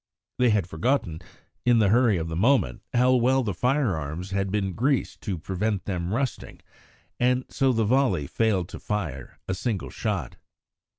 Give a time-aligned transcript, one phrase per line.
[0.39, 1.19] They had forgotten,
[1.63, 5.85] in the hurry of the moment, how well the firearms had been greased to prevent
[5.85, 6.61] them rusting,
[7.19, 10.37] and so the volley failed to fire a single shot.